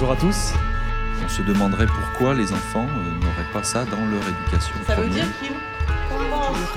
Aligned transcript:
Bonjour 0.00 0.12
à 0.12 0.16
tous. 0.16 0.52
On 1.24 1.28
se 1.28 1.42
demanderait 1.42 1.88
pourquoi 1.88 2.32
les 2.32 2.52
enfants 2.52 2.86
euh, 2.86 3.20
n'auraient 3.20 3.52
pas 3.52 3.64
ça 3.64 3.84
dans 3.84 4.06
leur 4.06 4.22
éducation. 4.28 4.72
Ça 4.86 4.94
veut 4.94 5.08
dire 5.08 5.26
qu'ils 5.40 5.50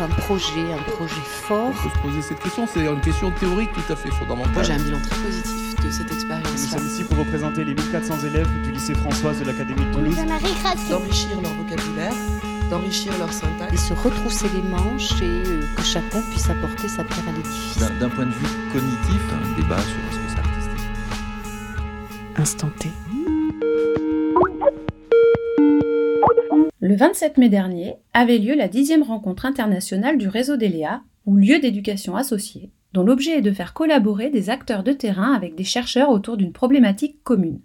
un 0.03 0.07
projet, 0.07 0.73
un 0.73 0.91
projet 0.91 1.21
fort. 1.23 1.67
On 1.67 1.71
peut 1.71 1.95
se 1.95 2.01
poser 2.01 2.21
cette 2.23 2.39
question, 2.39 2.65
c'est 2.65 2.83
une 2.83 2.99
question 2.99 3.29
théorique 3.29 3.69
tout 3.73 3.93
à 3.93 3.95
fait 3.95 4.09
fondamentale. 4.09 4.53
Moi, 4.53 4.63
j'ai 4.63 4.73
un 4.73 4.79
bilan 4.79 4.97
très 5.01 5.15
positif 5.17 5.75
de 5.85 5.91
cette 5.91 6.09
Nous 6.09 6.15
expérience-là. 6.15 6.79
sommes 6.79 6.87
ici 6.87 7.03
pour 7.03 7.19
représenter 7.19 7.63
les 7.63 7.75
1400 7.75 8.25
élèves 8.25 8.49
du 8.63 8.71
lycée 8.71 8.95
Françoise 8.95 9.39
de 9.39 9.45
l'Académie 9.45 9.85
de 9.85 9.93
Toulouse. 9.93 10.15
d'enrichir 10.89 11.41
leur 11.43 11.53
vocabulaire, 11.53 12.13
d'enrichir 12.71 13.15
leur 13.19 13.29
Et 13.29 13.33
syntaxe. 13.33 13.83
se 13.83 13.93
retrousser 13.93 14.49
les 14.49 14.63
manches 14.63 15.21
et 15.21 15.43
euh, 15.45 15.61
que 15.75 15.83
chacun 15.83 16.23
puisse 16.31 16.49
apporter 16.49 16.87
sa 16.87 17.03
pierre 17.03 17.29
à 17.29 17.33
l'édifice. 17.33 17.77
D'un 17.99 18.09
point 18.09 18.25
de 18.25 18.31
vue 18.31 18.47
cognitif, 18.73 19.21
un 19.31 19.61
débat 19.61 19.77
sur 19.77 19.99
est-ce 20.09 20.17
que 20.17 20.27
c'est 20.27 20.39
artistique. 20.39 20.87
Instant 22.35 22.71
T. 22.79 22.89
Le 26.91 26.97
27 26.97 27.37
mai 27.37 27.47
dernier 27.47 27.95
avait 28.13 28.37
lieu 28.37 28.53
la 28.53 28.67
dixième 28.67 29.01
rencontre 29.01 29.45
internationale 29.45 30.17
du 30.17 30.27
réseau 30.27 30.57
d'ELEA, 30.57 31.03
ou 31.25 31.37
lieu 31.37 31.57
d'éducation 31.59 32.17
associé, 32.17 32.69
dont 32.91 33.03
l'objet 33.03 33.37
est 33.37 33.41
de 33.41 33.53
faire 33.53 33.73
collaborer 33.73 34.29
des 34.29 34.49
acteurs 34.49 34.83
de 34.83 34.91
terrain 34.91 35.31
avec 35.31 35.55
des 35.55 35.63
chercheurs 35.63 36.09
autour 36.09 36.35
d'une 36.35 36.51
problématique 36.51 37.23
commune. 37.23 37.61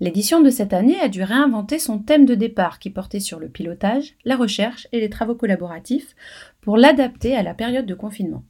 L'édition 0.00 0.40
de 0.40 0.50
cette 0.50 0.72
année 0.72 0.98
a 0.98 1.06
dû 1.06 1.22
réinventer 1.22 1.78
son 1.78 2.00
thème 2.00 2.26
de 2.26 2.34
départ 2.34 2.80
qui 2.80 2.90
portait 2.90 3.20
sur 3.20 3.38
le 3.38 3.48
pilotage, 3.48 4.16
la 4.24 4.34
recherche 4.34 4.88
et 4.90 4.98
les 4.98 5.10
travaux 5.10 5.36
collaboratifs 5.36 6.16
pour 6.60 6.76
l'adapter 6.76 7.36
à 7.36 7.44
la 7.44 7.54
période 7.54 7.86
de 7.86 7.94
confinement. 7.94 8.42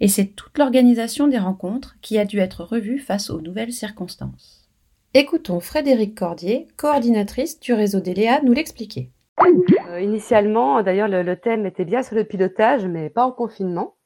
Et 0.00 0.08
c'est 0.08 0.36
toute 0.36 0.58
l'organisation 0.58 1.28
des 1.28 1.38
rencontres 1.38 1.96
qui 2.02 2.18
a 2.18 2.26
dû 2.26 2.40
être 2.40 2.62
revue 2.62 2.98
face 2.98 3.30
aux 3.30 3.40
nouvelles 3.40 3.72
circonstances. 3.72 4.68
Écoutons 5.16 5.60
Frédéric 5.60 6.14
Cordier, 6.14 6.66
coordinatrice 6.76 7.60
du 7.60 7.72
réseau 7.72 8.00
d'ELEA, 8.00 8.42
nous 8.42 8.52
l'expliquer. 8.52 9.12
Euh, 9.40 10.00
initialement, 10.00 10.82
d'ailleurs, 10.82 11.08
le, 11.08 11.34
thème 11.34 11.66
était 11.66 11.84
bien 11.84 12.02
sur 12.02 12.16
le 12.16 12.24
pilotage, 12.24 12.86
mais 12.86 13.10
pas 13.10 13.24
en 13.24 13.32
confinement. 13.32 13.96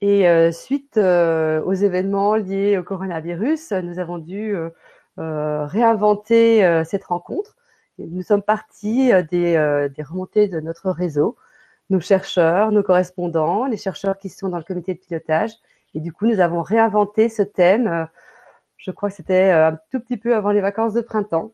Et 0.00 0.28
euh, 0.28 0.52
suite 0.52 0.96
euh, 0.96 1.62
aux 1.62 1.74
événements 1.74 2.36
liés 2.36 2.78
au 2.78 2.82
coronavirus, 2.82 3.72
nous 3.72 3.98
avons 3.98 4.18
dû 4.18 4.56
réinventer 5.18 6.82
cette 6.84 7.04
rencontre. 7.04 7.56
Nous 7.98 8.22
sommes 8.22 8.42
partis 8.42 9.10
des, 9.30 9.88
des 9.94 10.02
remontées 10.02 10.48
de 10.48 10.60
notre 10.60 10.90
réseau, 10.90 11.36
nos 11.90 12.00
chercheurs, 12.00 12.72
nos 12.72 12.82
correspondants, 12.82 13.66
les 13.66 13.76
chercheurs 13.76 14.16
qui 14.18 14.30
sont 14.30 14.48
dans 14.48 14.56
le 14.56 14.64
comité 14.64 14.94
de 14.94 14.98
pilotage. 14.98 15.52
Et 15.94 16.00
du 16.00 16.12
coup, 16.12 16.26
nous 16.26 16.40
avons 16.40 16.62
réinventé 16.62 17.28
ce 17.28 17.42
thème. 17.42 18.08
je 18.78 18.90
crois 18.92 19.10
que 19.10 19.16
c'était 19.16 19.50
un 19.50 19.78
tout 19.90 20.00
petit 20.00 20.16
peu 20.16 20.34
avant 20.34 20.52
les 20.52 20.62
vacances 20.62 20.94
de 20.94 21.02
printemps. 21.02 21.52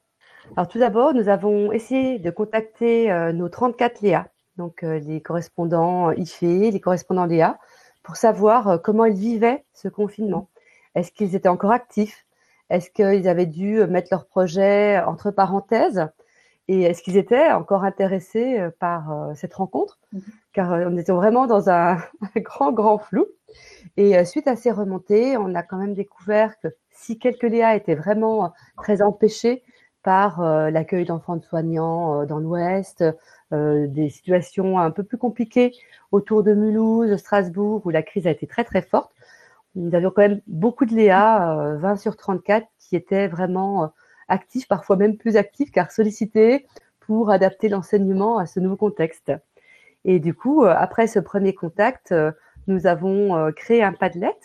Alors 0.55 0.69
tout 0.69 0.79
d'abord, 0.79 1.13
nous 1.13 1.29
avons 1.29 1.73
essayé 1.73 2.19
de 2.19 2.31
contacter 2.31 3.11
euh, 3.11 3.33
nos 3.33 3.49
34 3.49 4.01
Léa, 4.01 4.29
donc 4.57 4.83
euh, 4.83 4.99
les 5.01 5.21
correspondants 5.21 6.13
IFE, 6.13 6.41
les 6.73 6.81
correspondants 6.81 7.27
Léa, 7.27 7.59
pour 8.03 8.17
savoir 8.17 8.69
euh, 8.69 8.79
comment 8.79 9.05
ils 9.05 9.17
vivaient 9.17 9.65
ce 9.75 9.89
confinement. 9.89 10.49
Est-ce 10.95 11.13
qu'ils 11.13 11.35
étaient 11.35 11.49
encore 11.49 11.73
actifs? 11.73 12.25
Est-ce 12.71 12.91
qu'ils 12.91 13.29
avaient 13.29 13.47
dû 13.47 13.85
mettre 13.87 14.09
leur 14.11 14.27
projet 14.27 14.99
entre 15.01 15.31
parenthèses? 15.31 16.09
Et 16.69 16.83
est-ce 16.83 17.03
qu'ils 17.03 17.17
étaient 17.17 17.53
encore 17.53 17.85
intéressés 17.85 18.59
par 18.81 19.31
cette 19.37 19.55
rencontre? 19.55 20.01
Car 20.53 20.73
euh, 20.73 20.87
on 20.89 20.97
était 20.97 21.13
vraiment 21.13 21.47
dans 21.47 21.69
un, 21.69 21.97
un 22.35 22.41
grand, 22.41 22.73
grand 22.73 22.99
flou. 22.99 23.27
Et 23.97 24.25
suite 24.25 24.49
à 24.49 24.57
ces 24.57 24.73
remontées, 24.73 25.37
on 25.37 25.55
a 25.55 25.63
quand 25.63 25.77
même 25.77 25.95
découvert 25.95 26.59
que 26.59 26.69
si 26.91 27.19
quelques 27.19 27.45
Léa 27.45 27.77
étaient 27.77 27.95
vraiment 27.95 28.53
très 28.77 29.01
empêchés 29.01 29.63
par 30.07 30.41
euh, 30.41 30.71
l'accueil 30.71 31.05
d'enfants 31.05 31.35
de 31.35 31.43
soignants 31.43 32.23
euh, 32.23 32.27
dans 32.27 32.39
l'Ouest, 32.39 33.05
euh, 33.53 33.89
des 33.89 34.09
situations 34.09 34.79
un 34.79 34.93
peu 34.93 35.03
plus 35.03 35.19
compliquées 35.19 35.73
autour 36.13 36.45
de 36.45 36.55
Mulhouse, 36.55 37.17
Strasbourg, 37.17 37.83
où 37.85 37.91
la 37.91 38.05
crise 38.05 38.29
a 38.29 38.31
été 38.31 38.47
très 38.47 38.63
très 38.63 38.83
forte. 38.83 39.11
Nous 39.75 39.93
avions 39.97 40.13
quand 40.15 40.23
même 40.23 40.41
beaucoup 40.47 40.85
de 40.85 40.95
Léa, 40.95 41.59
euh, 41.59 41.77
20 41.79 41.97
sur 41.97 42.17
34, 42.17 42.69
qui 42.79 42.95
étaient 42.95 43.27
vraiment 43.27 43.91
actifs, 44.29 44.69
parfois 44.69 44.95
même 44.95 45.17
plus 45.17 45.37
actifs, 45.37 45.73
car 45.73 45.91
sollicités 45.91 46.69
pour 47.01 47.31
adapter 47.31 47.69
l'enseignement 47.69 48.39
à 48.39 48.47
ce 48.47 48.61
nouveau 48.61 48.77
contexte. 48.77 49.33
Et 50.05 50.21
du 50.21 50.35
coup, 50.35 50.65
après 50.65 51.09
ce 51.09 51.19
premier 51.19 51.53
contact, 51.53 52.15
nous 52.69 52.87
avons 52.87 53.51
créé 53.57 53.83
un 53.83 53.93
Padlet 53.93 54.39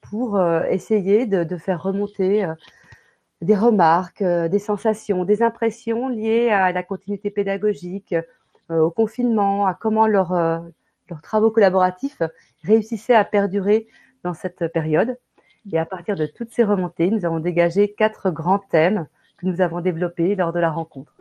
pour 0.00 0.40
essayer 0.70 1.26
de, 1.26 1.42
de 1.42 1.56
faire 1.56 1.82
remonter 1.82 2.46
des 3.42 3.56
remarques, 3.56 4.22
euh, 4.22 4.48
des 4.48 4.58
sensations, 4.58 5.24
des 5.24 5.42
impressions 5.42 6.08
liées 6.08 6.48
à 6.48 6.72
la 6.72 6.82
continuité 6.82 7.30
pédagogique, 7.30 8.14
euh, 8.70 8.80
au 8.80 8.90
confinement, 8.90 9.66
à 9.66 9.74
comment 9.74 10.06
leurs 10.06 10.32
euh, 10.32 10.58
leurs 11.10 11.20
travaux 11.20 11.50
collaboratifs 11.50 12.22
réussissaient 12.64 13.14
à 13.14 13.24
perdurer 13.24 13.86
dans 14.24 14.34
cette 14.34 14.72
période. 14.72 15.18
Et 15.70 15.78
à 15.78 15.84
partir 15.84 16.16
de 16.16 16.26
toutes 16.26 16.50
ces 16.52 16.64
remontées, 16.64 17.10
nous 17.10 17.24
avons 17.24 17.40
dégagé 17.40 17.92
quatre 17.92 18.30
grands 18.30 18.60
thèmes 18.60 19.06
que 19.36 19.46
nous 19.46 19.60
avons 19.60 19.80
développés 19.80 20.34
lors 20.34 20.52
de 20.52 20.60
la 20.60 20.70
rencontre. 20.70 21.14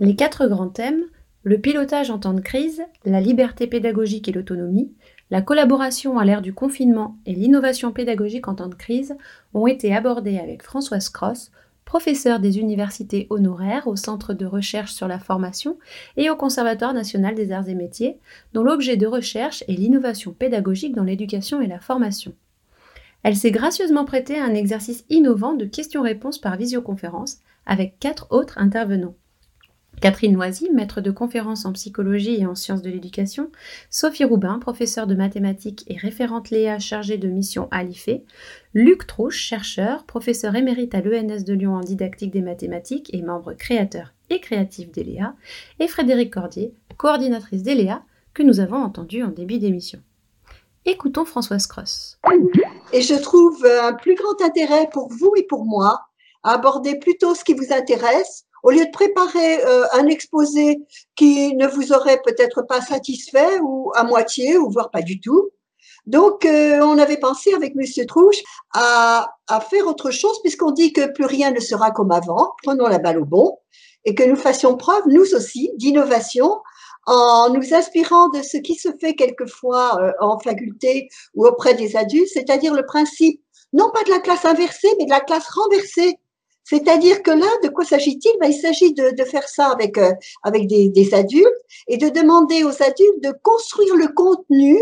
Les 0.00 0.16
quatre 0.16 0.46
grands 0.46 0.68
thèmes, 0.68 1.02
le 1.42 1.58
pilotage 1.58 2.10
en 2.10 2.18
temps 2.18 2.32
de 2.32 2.40
crise, 2.40 2.82
la 3.04 3.20
liberté 3.20 3.66
pédagogique 3.66 4.28
et 4.28 4.32
l'autonomie, 4.32 4.92
la 5.30 5.42
collaboration 5.42 6.18
à 6.18 6.24
l'ère 6.24 6.42
du 6.42 6.54
confinement 6.54 7.16
et 7.26 7.34
l'innovation 7.34 7.92
pédagogique 7.92 8.48
en 8.48 8.54
temps 8.54 8.68
de 8.68 8.74
crise, 8.74 9.16
ont 9.54 9.66
été 9.66 9.94
abordés 9.94 10.38
avec 10.38 10.62
Françoise 10.62 11.08
Cross, 11.08 11.50
professeure 11.84 12.40
des 12.40 12.58
universités 12.58 13.26
honoraires 13.30 13.86
au 13.86 13.96
Centre 13.96 14.34
de 14.34 14.44
recherche 14.44 14.92
sur 14.92 15.08
la 15.08 15.18
formation 15.18 15.78
et 16.16 16.30
au 16.30 16.36
Conservatoire 16.36 16.94
national 16.94 17.34
des 17.34 17.52
arts 17.52 17.68
et 17.68 17.74
métiers, 17.74 18.18
dont 18.52 18.62
l'objet 18.62 18.96
de 18.96 19.06
recherche 19.06 19.64
est 19.68 19.74
l'innovation 19.74 20.32
pédagogique 20.32 20.94
dans 20.94 21.04
l'éducation 21.04 21.60
et 21.60 21.66
la 21.66 21.80
formation. 21.80 22.34
Elle 23.22 23.36
s'est 23.36 23.50
gracieusement 23.50 24.04
prêtée 24.04 24.38
à 24.38 24.44
un 24.44 24.54
exercice 24.54 25.04
innovant 25.10 25.54
de 25.54 25.64
questions-réponses 25.64 26.38
par 26.38 26.56
visioconférence 26.56 27.38
avec 27.66 27.98
quatre 27.98 28.28
autres 28.30 28.58
intervenants. 28.58 29.16
Catherine 30.00 30.32
Noisy, 30.32 30.68
maître 30.70 31.00
de 31.00 31.10
conférences 31.10 31.64
en 31.64 31.72
psychologie 31.72 32.40
et 32.40 32.46
en 32.46 32.54
sciences 32.54 32.82
de 32.82 32.90
l'éducation, 32.90 33.50
Sophie 33.88 34.24
Roubin, 34.24 34.58
professeure 34.58 35.06
de 35.06 35.14
mathématiques 35.14 35.84
et 35.86 35.96
référente 35.96 36.50
Léa 36.50 36.78
chargée 36.78 37.16
de 37.16 37.28
mission 37.28 37.66
à 37.70 37.82
l'IFE, 37.82 38.20
Luc 38.74 39.06
Trouche, 39.06 39.38
chercheur, 39.38 40.04
professeur 40.04 40.54
émérite 40.54 40.94
à 40.94 41.00
l'ENS 41.00 41.44
de 41.44 41.54
Lyon 41.54 41.76
en 41.76 41.80
didactique 41.80 42.30
des 42.30 42.42
mathématiques 42.42 43.12
et 43.14 43.22
membre 43.22 43.54
créateur 43.54 44.12
et 44.28 44.40
créatif 44.40 44.90
d'ELEA, 44.90 45.34
et 45.80 45.88
Frédéric 45.88 46.32
Cordier, 46.32 46.74
coordinatrice 46.98 47.62
d'ELEA, 47.62 48.02
que 48.34 48.42
nous 48.42 48.60
avons 48.60 48.76
entendu 48.76 49.22
en 49.22 49.30
début 49.30 49.58
d'émission. 49.58 50.00
Écoutons 50.84 51.24
Françoise 51.24 51.66
Cross. 51.66 52.18
Et 52.92 53.00
je 53.00 53.14
trouve 53.14 53.64
un 53.64 53.94
plus 53.94 54.14
grand 54.14 54.40
intérêt 54.44 54.88
pour 54.92 55.08
vous 55.08 55.32
et 55.36 55.42
pour 55.44 55.64
moi 55.64 56.02
à 56.42 56.52
aborder 56.52 56.98
plutôt 56.98 57.34
ce 57.34 57.42
qui 57.42 57.54
vous 57.54 57.72
intéresse 57.72 58.45
au 58.66 58.70
lieu 58.70 58.84
de 58.84 58.90
préparer 58.90 59.64
euh, 59.64 59.84
un 59.92 60.08
exposé 60.08 60.80
qui 61.14 61.54
ne 61.54 61.68
vous 61.68 61.92
aurait 61.92 62.20
peut-être 62.24 62.62
pas 62.62 62.80
satisfait 62.80 63.60
ou 63.62 63.92
à 63.94 64.02
moitié 64.02 64.58
ou 64.58 64.68
voire 64.68 64.90
pas 64.90 65.02
du 65.02 65.20
tout. 65.20 65.50
Donc, 66.06 66.44
euh, 66.44 66.80
on 66.80 66.98
avait 66.98 67.16
pensé 67.16 67.54
avec 67.54 67.76
Monsieur 67.76 68.06
Trouche 68.06 68.42
à, 68.74 69.28
faire 69.70 69.86
autre 69.86 70.10
chose 70.10 70.40
puisqu'on 70.42 70.72
dit 70.72 70.92
que 70.92 71.12
plus 71.12 71.26
rien 71.26 71.52
ne 71.52 71.60
sera 71.60 71.92
comme 71.92 72.10
avant. 72.10 72.54
Prenons 72.64 72.88
la 72.88 72.98
balle 72.98 73.20
au 73.20 73.24
bon 73.24 73.56
et 74.04 74.16
que 74.16 74.24
nous 74.24 74.34
fassions 74.34 74.76
preuve, 74.76 75.04
nous 75.06 75.32
aussi, 75.36 75.70
d'innovation 75.76 76.60
en 77.06 77.50
nous 77.50 77.72
inspirant 77.72 78.30
de 78.30 78.42
ce 78.42 78.56
qui 78.56 78.74
se 78.74 78.88
fait 79.00 79.14
quelquefois 79.14 79.96
euh, 80.00 80.12
en 80.20 80.40
faculté 80.40 81.08
ou 81.36 81.46
auprès 81.46 81.74
des 81.74 81.94
adultes, 81.94 82.30
c'est-à-dire 82.32 82.74
le 82.74 82.84
principe 82.84 83.40
non 83.72 83.92
pas 83.92 84.02
de 84.02 84.10
la 84.10 84.18
classe 84.18 84.44
inversée, 84.44 84.88
mais 84.98 85.04
de 85.04 85.10
la 85.10 85.20
classe 85.20 85.46
renversée. 85.50 86.18
C'est-à-dire 86.68 87.22
que 87.22 87.30
là, 87.30 87.46
de 87.62 87.68
quoi 87.68 87.84
s'agit-il? 87.84 88.32
Ben, 88.40 88.48
Il 88.48 88.60
s'agit 88.60 88.92
de, 88.92 89.24
faire 89.24 89.48
ça 89.48 89.68
avec, 89.68 89.96
euh, 89.98 90.12
avec 90.42 90.66
des, 90.66 90.88
des, 90.88 91.14
adultes 91.14 91.46
et 91.86 91.96
de 91.96 92.08
demander 92.08 92.64
aux 92.64 92.82
adultes 92.82 93.22
de 93.22 93.32
construire 93.42 93.94
le 93.94 94.08
contenu 94.08 94.76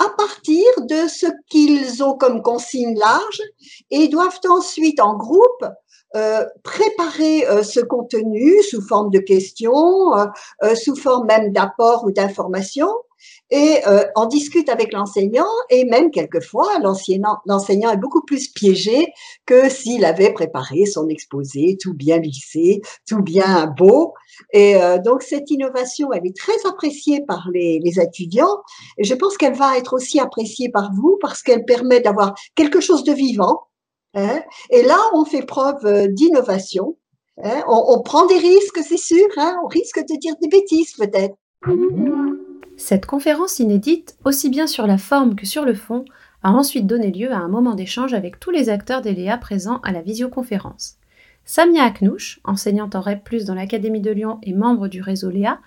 à 0.00 0.08
partir 0.10 0.64
de 0.80 1.06
ce 1.08 1.26
qu'ils 1.48 2.02
ont 2.02 2.16
comme 2.16 2.42
consigne 2.42 2.98
large 2.98 3.42
et 3.90 4.08
doivent 4.08 4.40
ensuite 4.48 5.00
en 5.00 5.16
groupe 5.16 5.64
euh, 6.16 6.44
préparer 6.62 7.46
euh, 7.46 7.62
ce 7.62 7.80
contenu 7.80 8.62
sous 8.62 8.80
forme 8.80 9.10
de 9.10 9.18
questions, 9.18 10.16
euh, 10.16 10.74
sous 10.74 10.96
forme 10.96 11.26
même 11.26 11.52
d'apports 11.52 12.04
ou 12.04 12.12
d'informations. 12.12 12.92
Et 13.50 13.78
euh, 13.86 14.04
on 14.16 14.26
discute 14.26 14.68
avec 14.68 14.92
l'enseignant 14.92 15.48
et 15.70 15.84
même 15.84 16.10
quelquefois 16.10 16.68
l'enseignant 16.80 17.90
est 17.90 17.96
beaucoup 17.96 18.22
plus 18.22 18.48
piégé 18.48 19.06
que 19.46 19.68
s'il 19.68 20.04
avait 20.04 20.32
préparé 20.32 20.86
son 20.86 21.08
exposé 21.08 21.76
tout 21.80 21.94
bien 21.94 22.18
lissé, 22.18 22.80
tout 23.08 23.22
bien 23.22 23.66
beau. 23.66 24.14
Et 24.52 24.76
euh, 24.76 24.98
donc 24.98 25.22
cette 25.22 25.50
innovation, 25.50 26.12
elle 26.12 26.26
est 26.26 26.36
très 26.36 26.66
appréciée 26.68 27.24
par 27.26 27.48
les, 27.52 27.80
les 27.82 28.00
étudiants. 28.00 28.62
Et 28.98 29.04
je 29.04 29.14
pense 29.14 29.36
qu'elle 29.36 29.54
va 29.54 29.78
être 29.78 29.94
aussi 29.94 30.20
appréciée 30.20 30.68
par 30.68 30.90
vous 30.94 31.18
parce 31.20 31.42
qu'elle 31.42 31.64
permet 31.64 32.00
d'avoir 32.00 32.34
quelque 32.54 32.80
chose 32.80 33.02
de 33.04 33.12
vivant 33.12 33.67
hein. 34.14 34.40
et 34.70 34.82
là, 34.82 34.98
on 35.14 35.24
fait 35.24 35.42
preuve 35.44 35.84
euh, 35.84 36.06
d'innovation. 36.08 36.96
hein. 37.42 37.62
On, 37.68 38.00
prend 38.02 38.26
des 38.26 38.38
risques, 38.38 38.80
c'est 38.82 38.96
sûr. 38.98 39.26
hein. 39.36 39.56
On 39.64 39.68
risque 39.68 40.00
de 40.00 40.18
dire 40.18 40.34
des 40.42 40.48
bêtises 40.48 40.92
peut-être. 40.94 41.36
Cette 42.76 43.06
conférence 43.06 43.58
inédite, 43.58 44.16
aussi 44.24 44.48
bien 44.48 44.66
sur 44.66 44.86
la 44.86 44.98
forme 44.98 45.34
que 45.34 45.46
sur 45.46 45.64
le 45.64 45.74
fond, 45.74 46.04
a 46.42 46.52
ensuite 46.52 46.86
donné 46.86 47.10
lieu 47.10 47.32
à 47.32 47.38
un 47.38 47.48
moment 47.48 47.74
d'échange 47.74 48.14
avec 48.14 48.38
tous 48.38 48.50
les 48.52 48.68
acteurs 48.68 49.02
d'ELEA 49.02 49.36
présents 49.38 49.80
à 49.82 49.90
la 49.92 50.02
visioconférence. 50.02 50.94
Samia 51.44 51.82
Aknouch, 51.82 52.40
enseignante 52.44 52.94
en 52.94 53.00
REP+, 53.00 53.42
dans 53.46 53.54
l'Académie 53.54 54.02
de 54.02 54.10
Lyon 54.10 54.38
et 54.42 54.52
membre 54.52 54.86
du 54.86 55.00
réseau 55.00 55.30
Léa, 55.30 55.60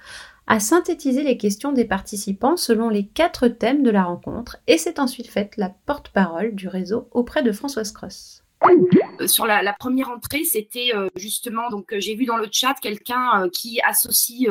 a 0.48 0.60
synthétisé 0.60 1.24
les 1.24 1.38
questions 1.38 1.72
des 1.72 1.86
participants 1.86 2.58
selon 2.58 2.90
les 2.90 3.08
quatre 3.08 3.48
thèmes 3.48 3.84
de 3.84 3.90
la 3.90 4.04
rencontre 4.04 4.58
et 4.68 4.78
s'est 4.78 5.00
ensuite 5.00 5.28
faite 5.28 5.58
la 5.58 5.70
porte-parole 5.70 6.56
du 6.56 6.68
réseau 6.68 7.08
auprès 7.12 7.44
de 7.44 7.52
Françoise 7.52 7.92
Cross. 7.92 8.42
Euh, 8.64 9.28
sur 9.28 9.46
la, 9.46 9.74
première 9.74 10.10
entrée, 10.10 10.44
c'était 10.44 10.92
euh, 10.96 11.10
justement, 11.16 11.70
donc 11.70 11.94
euh, 11.94 12.00
j'ai 12.00 12.16
vu 12.16 12.26
dans 12.26 12.38
le 12.38 12.48
chat 12.52 12.76
quelqu'un 12.82 13.50
qui 13.52 13.82
associe 13.82 14.50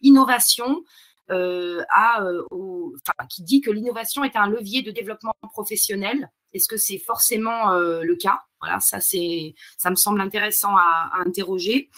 innovation 0.00 0.82
à, 1.28 2.20
enfin, 2.20 3.26
qui 3.30 3.42
dit 3.42 3.62
que 3.62 3.70
l'innovation 3.70 4.22
est 4.22 4.36
un 4.36 4.48
levier 4.48 4.82
de 4.82 4.90
développement 4.90 5.32
professionnel. 5.50 6.30
Est-ce 6.52 6.68
que 6.68 6.76
c'est 6.76 6.98
forcément 6.98 7.72
le 7.72 8.14
cas? 8.16 8.42
Voilà, 8.60 8.80
ça 8.80 9.00
c'est, 9.00 9.54
ça 9.78 9.88
me 9.88 9.94
semble 9.94 10.20
intéressant 10.20 10.76
à, 10.76 11.10
à 11.14 11.22
interroger. 11.26 11.88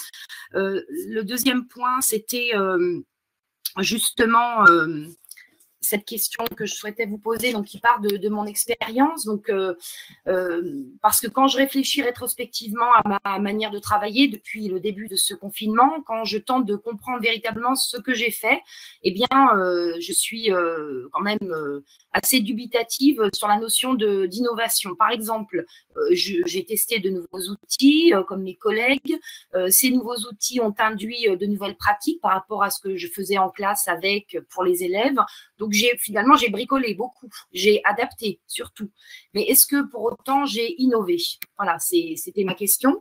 Le 0.52 1.22
deuxième 1.22 1.66
point, 1.66 2.00
c'était 2.00 2.52
justement 3.78 4.66
euh, 4.66 5.06
cette 5.80 6.06
question 6.06 6.44
que 6.56 6.64
je 6.64 6.74
souhaitais 6.74 7.04
vous 7.04 7.18
poser, 7.18 7.52
donc 7.52 7.66
qui 7.66 7.78
part 7.78 8.00
de, 8.00 8.28
mon 8.28 8.46
expérience. 8.46 9.28
Euh, 9.50 9.74
euh, 10.26 10.82
parce 11.02 11.20
que 11.20 11.26
quand 11.26 11.46
je 11.46 11.58
réfléchis 11.58 12.00
rétrospectivement 12.00 12.90
à 12.94 13.20
ma 13.22 13.38
manière 13.38 13.70
de 13.70 13.78
travailler 13.78 14.28
depuis 14.28 14.68
le 14.68 14.80
début 14.80 15.08
de 15.08 15.16
ce 15.16 15.34
confinement, 15.34 16.00
quand 16.06 16.24
je 16.24 16.38
tente 16.38 16.64
de 16.64 16.76
comprendre 16.76 17.20
véritablement 17.20 17.74
ce 17.74 17.98
que 17.98 18.14
j'ai 18.14 18.30
fait, 18.30 18.62
eh 19.02 19.10
bien, 19.10 19.28
je 19.28 20.12
suis 20.12 20.50
quand 21.12 21.20
même 21.20 21.82
assez 22.14 22.40
dubitative 22.40 23.28
sur 23.34 23.48
la 23.48 23.58
notion 23.58 23.94
d'innovation. 23.94 24.94
Par 24.94 25.10
exemple, 25.10 25.64
euh, 25.96 26.00
j'ai 26.12 26.64
testé 26.64 27.00
de 27.00 27.10
nouveaux 27.10 27.50
outils, 27.50 28.14
euh, 28.14 28.22
comme 28.22 28.42
mes 28.42 28.54
collègues. 28.54 29.18
Euh, 29.54 29.68
ces 29.68 29.90
nouveaux 29.90 30.16
outils 30.30 30.60
ont 30.60 30.74
induit 30.78 31.26
de 31.36 31.46
nouvelles 31.46 31.76
pratiques 31.76 32.20
par 32.22 32.32
rapport 32.32 32.62
à 32.62 32.70
ce 32.70 32.80
que 32.80 32.96
je 32.96 33.08
faisais 33.08 33.36
en 33.36 33.50
classe 33.50 33.88
avec 33.88 34.38
pour 34.50 34.62
les 34.62 34.84
élèves. 34.84 35.18
Donc, 35.58 35.74
finalement 35.98 36.36
j'ai 36.36 36.50
bricolé 36.50 36.94
beaucoup, 36.94 37.28
j'ai 37.52 37.80
adapté 37.84 38.40
surtout. 38.46 38.90
Mais 39.34 39.42
est-ce 39.42 39.66
que 39.66 39.82
pour 39.90 40.04
autant 40.04 40.46
j'ai 40.46 40.80
innové? 40.80 41.16
Voilà, 41.58 41.78
c'était 41.80 42.44
ma 42.44 42.54
question. 42.54 43.00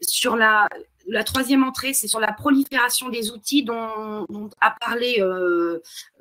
Sur 0.00 0.36
la, 0.36 0.68
la 1.08 1.24
troisième 1.24 1.64
entrée, 1.64 1.92
c'est 1.92 2.06
sur 2.06 2.20
la 2.20 2.32
prolifération 2.32 3.08
des 3.08 3.32
outils 3.32 3.64
dont, 3.64 4.26
a 4.60 4.76
parlé 4.80 5.20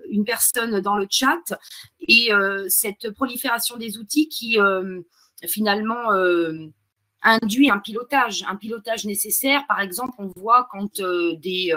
une 0.09 0.25
personne 0.25 0.79
dans 0.81 0.95
le 0.95 1.07
chat. 1.09 1.53
Et 1.99 2.33
euh, 2.33 2.65
cette 2.69 3.11
prolifération 3.11 3.77
des 3.77 3.97
outils 3.97 4.27
qui 4.29 4.59
euh, 4.59 5.01
finalement 5.45 6.11
euh, 6.13 6.67
induit 7.23 7.69
un 7.69 7.79
pilotage, 7.79 8.43
un 8.47 8.55
pilotage 8.55 9.05
nécessaire. 9.05 9.65
Par 9.67 9.81
exemple, 9.81 10.13
on 10.19 10.27
voit 10.27 10.67
quand 10.71 11.01
des, 11.01 11.73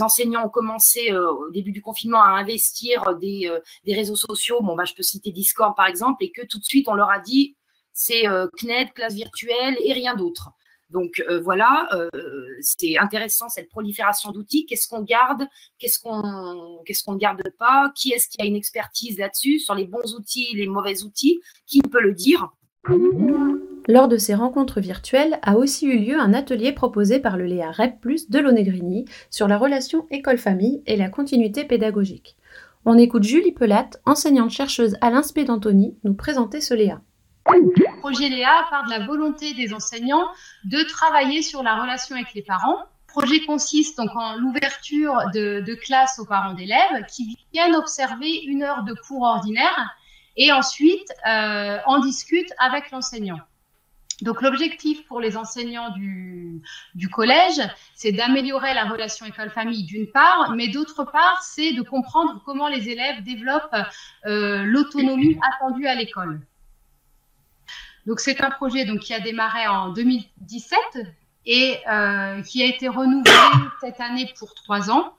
enseignants 0.00 0.46
ont 0.46 0.50
commencé 0.50 1.12
au 1.12 1.50
début 1.50 1.72
du 1.72 1.80
confinement 1.80 2.22
à 2.22 2.30
investir 2.30 3.16
des, 3.16 3.50
réseaux 3.86 4.16
sociaux, 4.16 4.60
bon, 4.62 4.76
bah, 4.76 4.84
je 4.84 4.94
peux 4.94 5.02
citer 5.02 5.30
Discord 5.30 5.74
par 5.76 5.86
exemple, 5.86 6.24
et 6.24 6.32
que 6.32 6.44
tout 6.46 6.58
de 6.58 6.64
suite 6.64 6.88
on 6.88 6.94
leur 6.94 7.10
a 7.10 7.20
dit 7.20 7.56
c'est 7.92 8.24
CNED, 8.58 8.92
classe 8.94 9.14
virtuelle 9.14 9.76
et 9.82 9.92
rien 9.92 10.14
d'autre. 10.14 10.50
Donc 10.90 11.22
euh, 11.28 11.40
voilà, 11.40 11.88
euh, 11.92 12.08
c'est 12.60 12.96
intéressant 12.98 13.48
cette 13.48 13.68
prolifération 13.68 14.30
d'outils. 14.32 14.66
Qu'est-ce 14.66 14.88
qu'on 14.88 15.02
garde? 15.02 15.46
Qu'est-ce 15.78 15.98
qu'on 16.00 16.22
ne 16.22 17.18
garde 17.18 17.42
pas? 17.58 17.92
Qui 17.94 18.12
est-ce 18.12 18.28
qui 18.28 18.40
a 18.40 18.46
une 18.46 18.56
expertise 18.56 19.18
là-dessus 19.18 19.58
sur 19.58 19.74
les 19.74 19.86
bons 19.86 20.14
outils, 20.14 20.48
les 20.54 20.66
mauvais 20.66 21.02
outils? 21.02 21.40
Qui 21.66 21.82
peut 21.82 22.00
le 22.00 22.14
dire? 22.14 22.50
Lors 23.86 24.08
de 24.08 24.16
ces 24.16 24.34
rencontres 24.34 24.80
virtuelles 24.80 25.38
a 25.42 25.56
aussi 25.56 25.86
eu 25.86 25.98
lieu 25.98 26.18
un 26.18 26.34
atelier 26.34 26.72
proposé 26.72 27.20
par 27.20 27.36
le 27.36 27.44
Léa 27.44 27.70
REP+, 27.70 27.96
de 28.28 28.38
Lonegrini 28.38 29.04
sur 29.30 29.48
la 29.48 29.58
relation 29.58 30.06
école-famille 30.10 30.82
et 30.86 30.96
la 30.96 31.08
continuité 31.08 31.64
pédagogique. 31.64 32.36
On 32.84 32.96
écoute 32.96 33.24
Julie 33.24 33.52
Pelatte, 33.52 34.00
enseignante-chercheuse 34.06 34.96
à 35.00 35.10
l'Inspé 35.10 35.44
d'Antony, 35.44 35.96
nous 36.04 36.14
présenter 36.14 36.60
ce 36.60 36.74
Léa. 36.74 37.02
Le 37.50 37.98
projet 37.98 38.28
Léa 38.28 38.66
part 38.70 38.84
de 38.84 38.90
la 38.90 39.06
volonté 39.06 39.54
des 39.54 39.72
enseignants 39.72 40.28
de 40.64 40.82
travailler 40.82 41.42
sur 41.42 41.62
la 41.62 41.80
relation 41.80 42.16
avec 42.16 42.34
les 42.34 42.42
parents. 42.42 42.78
Le 43.08 43.12
projet 43.12 43.44
consiste 43.46 43.98
donc 43.98 44.10
en 44.14 44.36
l'ouverture 44.36 45.16
de, 45.34 45.60
de 45.66 45.74
classes 45.74 46.18
aux 46.18 46.26
parents 46.26 46.54
d'élèves 46.54 47.06
qui 47.10 47.38
viennent 47.52 47.74
observer 47.74 48.42
une 48.44 48.62
heure 48.62 48.84
de 48.84 48.94
cours 48.94 49.22
ordinaire 49.22 49.96
et 50.36 50.52
ensuite 50.52 51.12
euh, 51.26 51.78
en 51.86 52.00
discutent 52.00 52.52
avec 52.58 52.90
l'enseignant. 52.90 53.40
Donc 54.22 54.42
l'objectif 54.42 55.06
pour 55.06 55.20
les 55.20 55.36
enseignants 55.36 55.90
du, 55.90 56.60
collège, 57.12 57.60
c'est 57.94 58.12
d'améliorer 58.12 58.74
la 58.74 58.84
relation 58.84 59.26
école-famille 59.26 59.84
d'une 59.84 60.10
part, 60.10 60.54
mais 60.56 60.68
d'autre 60.68 61.04
part, 61.04 61.40
c'est 61.42 61.72
de 61.72 61.82
comprendre 61.82 62.42
comment 62.44 62.68
les 62.68 62.88
élèves 62.88 63.22
développent 63.22 63.76
euh, 64.26 64.64
l'autonomie 64.64 65.38
attendue 65.54 65.86
à 65.86 65.94
l'école. 65.94 66.40
Donc 68.08 68.20
c'est 68.20 68.40
un 68.40 68.50
projet 68.50 68.86
donc, 68.86 69.00
qui 69.00 69.12
a 69.12 69.20
démarré 69.20 69.66
en 69.66 69.90
2017 69.90 70.78
et 71.44 71.76
euh, 71.92 72.40
qui 72.40 72.62
a 72.62 72.66
été 72.66 72.88
renouvelé 72.88 73.30
cette 73.82 74.00
année 74.00 74.32
pour 74.38 74.54
trois 74.54 74.90
ans. 74.90 75.12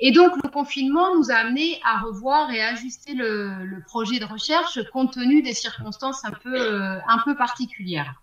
Et 0.00 0.10
donc 0.10 0.32
le 0.42 0.48
confinement 0.48 1.14
nous 1.14 1.30
a 1.30 1.34
amené 1.34 1.78
à 1.84 1.98
revoir 1.98 2.50
et 2.50 2.62
à 2.62 2.72
ajuster 2.72 3.12
le, 3.12 3.82
projet 3.86 4.18
de 4.20 4.24
recherche 4.24 4.78
compte 4.90 5.12
tenu 5.12 5.42
des 5.42 5.52
circonstances 5.52 6.24
un 6.24 6.30
peu, 6.30 6.58
euh, 6.58 6.98
un 7.06 7.18
peu 7.26 7.36
particulières. 7.36 8.22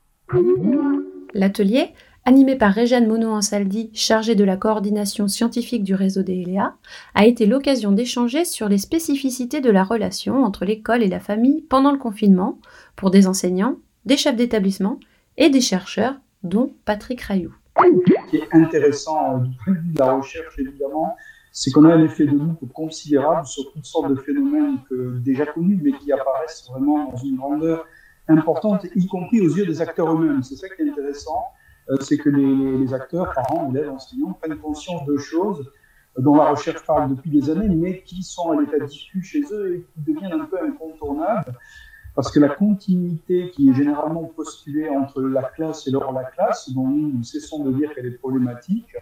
L'atelier, 1.36 1.94
animé 2.25 2.56
par 2.56 2.74
Réjeanne 2.74 3.07
Monod-Ansaldi, 3.07 3.92
chargée 3.94 4.33
de 4.33 4.44
la 4.44 4.57
coordination 4.57 5.28
scientifique 5.28 5.83
du 5.83 5.94
réseau 5.94 6.23
des 6.23 6.44
LEA, 6.44 6.73
a 7.14 7.26
été 7.28 7.45
l'occasion 7.45 7.92
d'échanger 7.92 8.45
sur 8.45 8.68
les 8.68 8.80
spécificités 8.80 9.61
de 9.61 9.69
la 9.69 9.83
relation 9.83 10.44
entre 10.44 10.66
l'école 10.66 11.04
et 11.04 11.07
la 11.07 11.19
famille 11.19 11.61
pendant 11.61 11.92
le 11.92 11.99
confinement 11.99 12.59
pour 12.95 13.11
des 13.11 13.28
enseignants, 13.28 13.78
des 14.06 14.18
chefs 14.18 14.36
d'établissement 14.36 15.00
et 15.38 15.50
des 15.50 15.62
chercheurs, 15.62 16.16
dont 16.44 16.74
Patrick 16.86 17.22
Rayou. 17.22 17.54
Ce 17.78 18.30
qui 18.30 18.38
est 18.38 18.48
intéressant 18.52 19.36
euh, 19.36 19.40
du 19.40 19.56
point 19.64 19.74
de 19.74 19.80
vue 19.80 19.94
de 19.94 20.00
la 20.00 20.14
recherche, 20.14 20.60
évidemment, 20.60 21.16
c'est 21.52 21.72
qu'on 21.72 21.86
a 21.86 21.94
un 21.94 22.04
effet 22.04 22.26
de 22.26 22.38
loupe 22.38 22.72
considérable 22.74 23.46
sur 23.46 23.72
toutes 23.72 23.86
sortes 23.86 24.10
de 24.10 24.16
phénomènes 24.16 24.78
déjà 25.24 25.46
connus, 25.46 25.80
mais 25.81 25.92
qui 25.94 26.12
apparaissent 26.12 26.68
vraiment 26.70 27.12
dans 27.12 27.18
une 27.18 27.36
grandeur 27.36 27.86
importante, 28.28 28.86
y 28.96 29.08
compris 29.08 29.42
aux 29.42 29.50
yeux 29.50 29.66
des 29.66 29.81
acteurs 29.81 30.14
eux-mêmes. 30.14 30.44
C'est 30.44 30.56
ça 30.56 30.70
qui 30.70 30.81
est 30.81 30.90
intéressant, 30.90 31.48
euh, 31.90 31.98
c'est 32.00 32.18
que 32.18 32.30
les, 32.30 32.78
les, 32.78 32.94
acteurs, 32.94 33.34
parents, 33.34 33.70
élèves, 33.70 33.90
enseignants, 33.90 34.34
prennent 34.34 34.58
conscience 34.58 35.06
de 35.06 35.18
choses 35.18 35.70
dont 36.18 36.36
la 36.36 36.52
recherche 36.52 36.86
parle 36.86 37.16
depuis 37.16 37.30
des 37.30 37.50
années, 37.50 37.70
mais 37.70 38.02
qui 38.04 38.22
sont 38.24 38.52
à 38.52 38.62
l'état 38.62 38.80
diffus 38.86 39.24
chez 39.24 39.42
eux 39.52 39.76
et 39.76 39.81
qui 39.81 40.14
deviennent 40.14 40.40
un 40.40 40.46
peu 40.46 40.58
incontournables. 40.62 41.58
Parce 42.15 42.30
que 42.31 42.39
la 42.39 42.49
continuité 42.49 43.51
qui 43.51 43.69
est 43.69 43.73
généralement 43.73 44.25
postulée 44.25 44.89
entre 44.89 45.21
la 45.21 45.44
classe 45.44 45.87
et 45.87 45.91
l'hors 45.91 46.11
la 46.11 46.25
classe, 46.25 46.69
dont 46.71 46.87
nous 46.87 47.23
cessons 47.23 47.63
de 47.63 47.71
dire 47.71 47.94
qu'elle 47.94 48.06
est 48.06 48.18
problématique, 48.18 48.94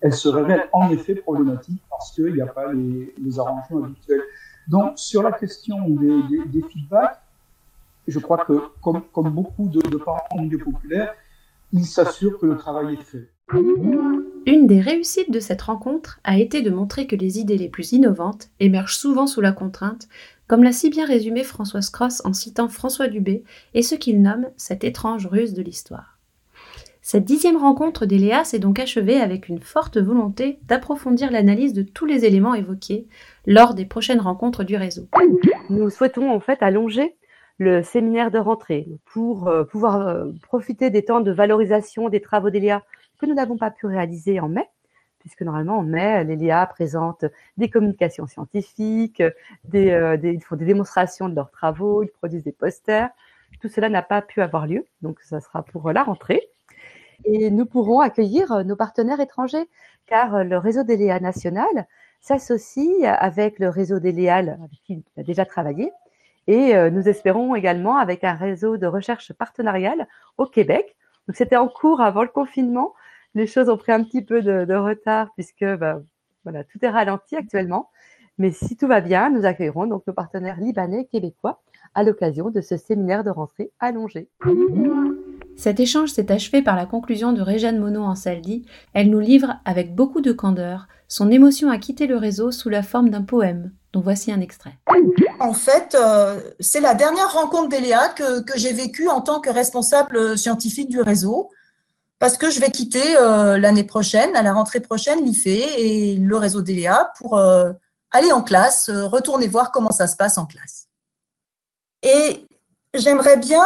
elle 0.00 0.12
se 0.12 0.28
révèle 0.28 0.68
en 0.72 0.90
effet 0.90 1.14
problématique 1.14 1.82
parce 1.88 2.12
qu'il 2.12 2.34
n'y 2.34 2.40
a 2.40 2.46
pas 2.46 2.72
les, 2.72 3.38
arrangements 3.38 3.84
habituels. 3.84 4.22
Donc, 4.68 4.98
sur 4.98 5.22
la 5.22 5.32
question 5.32 5.88
des, 5.88 6.62
feedbacks, 6.68 7.20
je 8.06 8.18
crois 8.18 8.44
que, 8.44 8.60
comme, 8.82 9.02
comme 9.12 9.30
beaucoup 9.30 9.68
de, 9.68 9.80
de 9.80 9.96
parents 9.96 10.24
en 10.30 10.42
milieu 10.42 10.58
populaire, 10.58 11.14
ils 11.72 11.86
s'assurent 11.86 12.38
que 12.38 12.46
le 12.46 12.56
travail 12.56 12.94
est 12.94 13.02
fait. 13.02 13.28
Une 13.50 14.66
des 14.66 14.80
réussites 14.80 15.30
de 15.30 15.40
cette 15.40 15.62
rencontre 15.62 16.20
a 16.24 16.38
été 16.38 16.60
de 16.60 16.70
montrer 16.70 17.06
que 17.06 17.16
les 17.16 17.38
idées 17.38 17.56
les 17.56 17.68
plus 17.68 17.92
innovantes 17.92 18.48
émergent 18.60 18.96
souvent 18.96 19.26
sous 19.26 19.40
la 19.40 19.52
contrainte, 19.52 20.08
comme 20.46 20.62
l'a 20.62 20.72
si 20.72 20.90
bien 20.90 21.06
résumé 21.06 21.44
Françoise 21.44 21.90
Cross 21.90 22.22
en 22.24 22.32
citant 22.32 22.68
François 22.68 23.08
Dubé 23.08 23.44
et 23.74 23.82
ce 23.82 23.94
qu'il 23.94 24.20
nomme 24.20 24.48
cette 24.56 24.84
étrange 24.84 25.26
ruse 25.26 25.54
de 25.54 25.62
l'histoire. 25.62 26.18
Cette 27.00 27.24
dixième 27.24 27.56
rencontre 27.56 28.04
des 28.04 28.18
Léa 28.18 28.44
s'est 28.44 28.58
donc 28.58 28.78
achevée 28.78 29.18
avec 29.18 29.48
une 29.48 29.60
forte 29.60 29.96
volonté 29.96 30.58
d'approfondir 30.68 31.30
l'analyse 31.30 31.72
de 31.72 31.82
tous 31.82 32.04
les 32.04 32.26
éléments 32.26 32.54
évoqués 32.54 33.06
lors 33.46 33.72
des 33.72 33.86
prochaines 33.86 34.20
rencontres 34.20 34.64
du 34.64 34.76
réseau. 34.76 35.08
Nous 35.70 35.88
souhaitons 35.88 36.30
en 36.30 36.40
fait 36.40 36.62
allonger 36.62 37.14
le 37.56 37.82
séminaire 37.82 38.30
de 38.30 38.38
rentrée 38.38 38.88
pour 39.06 39.48
euh, 39.48 39.64
pouvoir 39.64 40.06
euh, 40.06 40.26
profiter 40.42 40.90
des 40.90 41.04
temps 41.04 41.20
de 41.20 41.32
valorisation 41.32 42.08
des 42.08 42.20
travaux 42.20 42.50
d'Eléa 42.50 42.84
que 43.18 43.26
nous 43.26 43.34
n'avons 43.34 43.56
pas 43.56 43.70
pu 43.70 43.86
réaliser 43.86 44.40
en 44.40 44.48
mai, 44.48 44.68
puisque 45.18 45.42
normalement 45.42 45.78
en 45.78 45.82
mai, 45.82 46.24
l'Eléa 46.24 46.66
présente 46.66 47.24
des 47.56 47.68
communications 47.68 48.26
scientifiques, 48.26 49.20
euh, 49.20 50.18
ils 50.22 50.42
font 50.42 50.56
des 50.56 50.64
démonstrations 50.64 51.28
de 51.28 51.34
leurs 51.34 51.50
travaux, 51.50 52.02
ils 52.02 52.10
produisent 52.10 52.44
des 52.44 52.52
posters. 52.52 53.10
Tout 53.60 53.68
cela 53.68 53.88
n'a 53.88 54.02
pas 54.02 54.22
pu 54.22 54.40
avoir 54.40 54.66
lieu, 54.66 54.86
donc 55.02 55.20
ça 55.20 55.40
sera 55.40 55.62
pour 55.62 55.90
la 55.92 56.04
rentrée. 56.04 56.42
Et 57.24 57.50
nous 57.50 57.66
pourrons 57.66 58.00
accueillir 58.00 58.64
nos 58.64 58.76
partenaires 58.76 59.20
étrangers, 59.20 59.68
car 60.06 60.44
le 60.44 60.56
réseau 60.56 60.84
des 60.84 60.96
Léa 60.96 61.18
national 61.18 61.86
s'associe 62.20 63.04
avec 63.04 63.58
le 63.58 63.68
réseau 63.68 63.98
des 63.98 64.12
Léal 64.12 64.58
avec 64.62 64.80
qui 64.84 64.94
il 64.94 65.20
a 65.20 65.22
déjà 65.22 65.44
travaillé. 65.44 65.92
Et 66.46 66.74
euh, 66.74 66.90
nous 66.90 67.08
espérons 67.08 67.54
également 67.54 67.98
avec 67.98 68.24
un 68.24 68.34
réseau 68.34 68.76
de 68.76 68.86
recherche 68.86 69.32
partenariale 69.32 70.08
au 70.38 70.46
Québec. 70.46 70.96
Donc 71.26 71.36
c'était 71.36 71.56
en 71.56 71.68
cours 71.68 72.00
avant 72.00 72.22
le 72.22 72.28
confinement. 72.28 72.94
Les 73.38 73.46
choses 73.46 73.68
ont 73.68 73.76
pris 73.76 73.92
un 73.92 74.02
petit 74.02 74.20
peu 74.20 74.42
de, 74.42 74.74
retard 74.74 75.28
puisque 75.34 75.64
bah, 75.64 76.02
voilà, 76.42 76.64
tout 76.64 76.80
est 76.82 76.88
ralenti 76.88 77.36
actuellement. 77.36 77.88
Mais 78.36 78.50
si 78.50 78.76
tout 78.76 78.88
va 78.88 79.00
bien, 79.00 79.30
nous 79.30 79.44
accueillerons 79.44 79.86
donc 79.86 80.04
nos 80.08 80.12
partenaires 80.12 80.58
libanais 80.58 81.02
et 81.02 81.06
québécois 81.06 81.62
à 81.94 82.02
l'occasion 82.02 82.50
de 82.50 82.60
ce 82.60 82.76
séminaire 82.76 83.22
de 83.22 83.30
rentrée 83.30 83.70
allongé. 83.78 84.28
Cet 85.54 85.78
échange 85.78 86.10
s'est 86.10 86.32
achevé 86.32 86.62
par 86.62 86.74
la 86.74 86.84
conclusion 86.84 87.32
de 87.32 87.40
Réjeanne 87.40 87.78
Monod 87.78 88.02
en 88.02 88.16
Saldi. 88.16 88.66
Elle 88.92 89.08
nous 89.08 89.20
livre 89.20 89.60
avec 89.64 89.94
beaucoup 89.94 90.20
de 90.20 90.32
candeur 90.32 90.88
son 91.06 91.30
émotion 91.30 91.70
à 91.70 91.78
quitter 91.78 92.08
le 92.08 92.16
réseau 92.16 92.50
sous 92.50 92.68
la 92.68 92.82
forme 92.82 93.08
d'un 93.08 93.22
poème, 93.22 93.70
dont 93.92 94.00
voici 94.00 94.32
un 94.32 94.40
extrait. 94.40 94.74
En 95.38 95.52
fait, 95.52 95.94
euh, 95.94 96.40
c'est 96.58 96.80
la 96.80 96.94
dernière 96.94 97.32
rencontre 97.32 97.68
d'Eléa 97.68 98.08
que, 98.08 98.42
que 98.42 98.58
j'ai 98.58 98.72
vécue 98.72 99.06
en 99.06 99.20
tant 99.20 99.40
que 99.40 99.50
responsable 99.50 100.36
scientifique 100.36 100.88
du 100.88 101.00
réseau, 101.00 101.50
parce 102.18 102.36
que 102.36 102.50
je 102.50 102.60
vais 102.60 102.70
quitter 102.70 103.16
euh, 103.16 103.58
l'année 103.58 103.84
prochaine, 103.84 104.34
à 104.36 104.42
la 104.42 104.52
rentrée 104.52 104.80
prochaine, 104.80 105.24
l'IFE 105.24 105.46
et 105.46 106.16
le 106.16 106.36
réseau 106.36 106.62
d'Eléa 106.62 107.12
pour 107.18 107.38
euh, 107.38 107.72
aller 108.10 108.32
en 108.32 108.42
classe, 108.42 108.90
retourner 108.90 109.48
voir 109.48 109.70
comment 109.70 109.92
ça 109.92 110.06
se 110.06 110.16
passe 110.16 110.38
en 110.38 110.46
classe. 110.46 110.88
Et 112.02 112.46
j'aimerais 112.94 113.36
bien 113.36 113.64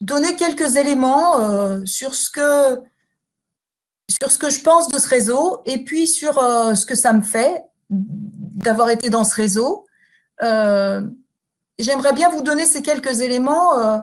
donner 0.00 0.36
quelques 0.36 0.76
éléments 0.76 1.40
euh, 1.40 1.84
sur 1.84 2.14
ce 2.14 2.30
que 2.30 2.80
sur 4.08 4.30
ce 4.30 4.38
que 4.38 4.48
je 4.48 4.62
pense 4.62 4.88
de 4.88 4.98
ce 4.98 5.08
réseau 5.08 5.60
et 5.66 5.84
puis 5.84 6.06
sur 6.06 6.38
euh, 6.42 6.74
ce 6.74 6.86
que 6.86 6.94
ça 6.94 7.12
me 7.12 7.22
fait 7.22 7.62
d'avoir 7.90 8.90
été 8.90 9.10
dans 9.10 9.24
ce 9.24 9.34
réseau. 9.34 9.86
Euh, 10.42 11.02
j'aimerais 11.78 12.12
bien 12.14 12.30
vous 12.30 12.42
donner 12.42 12.64
ces 12.64 12.82
quelques 12.82 13.20
éléments 13.20 14.02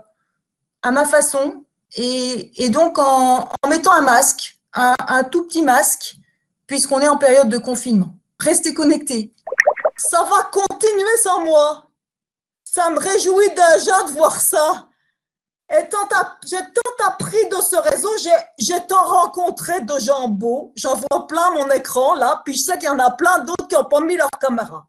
à 0.82 0.92
ma 0.92 1.06
façon 1.06 1.65
et, 1.96 2.70
donc 2.70 2.98
en, 2.98 3.50
mettant 3.68 3.94
un 3.94 4.02
masque, 4.02 4.58
un, 4.74 5.24
tout 5.24 5.46
petit 5.46 5.62
masque, 5.62 6.16
puisqu'on 6.68 7.00
est 7.00 7.08
en 7.08 7.18
période 7.18 7.50
de 7.50 7.58
confinement. 7.58 8.14
Restez 8.40 8.74
connectés. 8.74 9.34
Ça 9.98 10.24
va 10.24 10.44
continuer 10.52 11.18
sans 11.24 11.46
moi. 11.46 11.90
Ça 12.64 12.90
me 12.90 13.00
réjouit 13.00 13.50
déjà 13.50 14.04
de 14.04 14.12
voir 14.12 14.40
ça. 14.42 14.88
Et 15.72 15.90
j'ai 16.46 16.58
tant 16.58 17.06
appris 17.08 17.50
de 17.50 17.56
ce 17.56 17.76
réseau, 17.76 18.10
j'ai 18.60 18.88
tant 18.88 19.04
rencontré 19.04 19.82
de 19.82 19.98
gens 20.00 20.28
beaux. 20.28 20.74
J'en 20.76 20.96
vois 20.96 21.26
plein 21.28 21.50
mon 21.52 21.72
écran 21.72 22.14
là, 22.16 22.42
puis 22.46 22.54
je 22.54 22.64
sais 22.64 22.78
qu'il 22.78 22.88
y 22.88 22.90
en 22.90 23.00
a 23.00 23.12
plein 23.12 23.40
d'autres 23.40 23.68
qui 23.68 23.76
n'ont 23.76 23.86
pas 23.86 24.02
mis 24.02 24.16
leur 24.16 24.30
caméra. 24.40 24.88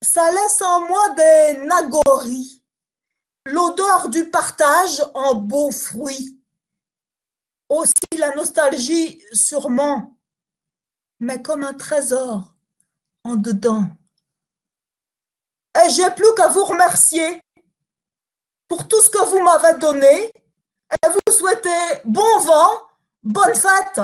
Ça 0.00 0.30
laisse 0.30 0.62
en 0.62 0.86
moi 0.86 1.10
des 1.10 1.58
nagories, 1.66 2.57
l'odeur 3.48 4.08
du 4.08 4.30
partage 4.30 5.02
en 5.14 5.34
beaux 5.34 5.70
fruits. 5.70 6.38
Aussi 7.68 7.92
la 8.18 8.34
nostalgie, 8.34 9.22
sûrement, 9.32 10.16
mais 11.20 11.42
comme 11.42 11.62
un 11.62 11.74
trésor 11.74 12.54
en 13.24 13.36
dedans. 13.36 13.84
Et 15.82 15.90
j'ai 15.90 16.10
plus 16.10 16.34
qu'à 16.36 16.48
vous 16.48 16.64
remercier 16.64 17.42
pour 18.68 18.86
tout 18.88 19.00
ce 19.00 19.10
que 19.10 19.24
vous 19.24 19.42
m'avez 19.42 19.78
donné 19.78 20.30
et 20.90 21.08
vous 21.08 21.32
souhaitez 21.32 22.00
bon 22.04 22.38
vent, 22.40 22.82
bonne 23.22 23.54
fête, 23.54 24.00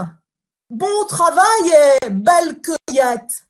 bon 0.69 1.05
travail 1.07 1.73
et 2.03 2.11
belle 2.11 2.61
cueillette. 2.61 3.47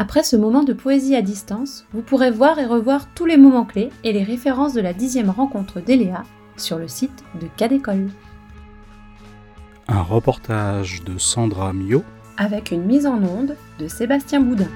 Après 0.00 0.22
ce 0.22 0.36
moment 0.36 0.62
de 0.62 0.72
poésie 0.72 1.16
à 1.16 1.22
distance, 1.22 1.84
vous 1.92 2.02
pourrez 2.02 2.30
voir 2.30 2.60
et 2.60 2.64
revoir 2.64 3.12
tous 3.16 3.26
les 3.26 3.36
moments 3.36 3.64
clés 3.64 3.90
et 4.04 4.12
les 4.12 4.22
références 4.22 4.72
de 4.72 4.80
la 4.80 4.92
dixième 4.92 5.28
rencontre 5.28 5.80
d'Eléa 5.80 6.22
sur 6.56 6.78
le 6.78 6.86
site 6.86 7.24
de 7.40 7.48
Cadécole. 7.56 8.08
Un 9.88 10.02
reportage 10.02 11.02
de 11.02 11.18
Sandra 11.18 11.72
Mio 11.72 12.04
avec 12.36 12.70
une 12.70 12.84
mise 12.84 13.08
en 13.08 13.20
onde 13.24 13.56
de 13.80 13.88
Sébastien 13.88 14.38
Boudin. 14.38 14.68